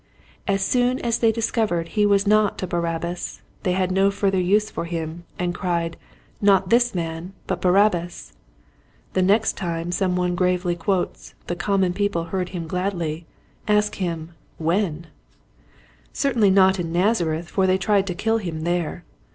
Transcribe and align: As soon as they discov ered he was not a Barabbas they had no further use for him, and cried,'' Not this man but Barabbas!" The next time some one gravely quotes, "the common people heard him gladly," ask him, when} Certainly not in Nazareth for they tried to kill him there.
As 0.47 0.63
soon 0.65 0.97
as 1.01 1.19
they 1.19 1.31
discov 1.31 1.67
ered 1.67 1.89
he 1.89 2.07
was 2.07 2.25
not 2.25 2.63
a 2.63 2.65
Barabbas 2.65 3.43
they 3.61 3.73
had 3.73 3.91
no 3.91 4.09
further 4.09 4.39
use 4.41 4.71
for 4.71 4.85
him, 4.85 5.25
and 5.37 5.53
cried,'' 5.53 5.95
Not 6.51 6.71
this 6.71 6.95
man 6.95 7.33
but 7.45 7.61
Barabbas!" 7.61 8.33
The 9.13 9.21
next 9.21 9.57
time 9.57 9.91
some 9.91 10.15
one 10.15 10.33
gravely 10.33 10.75
quotes, 10.75 11.35
"the 11.45 11.55
common 11.55 11.93
people 11.93 12.23
heard 12.33 12.49
him 12.49 12.65
gladly," 12.65 13.27
ask 13.67 13.93
him, 13.93 14.31
when} 14.57 15.05
Certainly 16.13 16.49
not 16.49 16.79
in 16.79 16.91
Nazareth 16.91 17.49
for 17.49 17.67
they 17.67 17.77
tried 17.77 18.07
to 18.07 18.15
kill 18.15 18.39
him 18.39 18.61
there. 18.61 19.03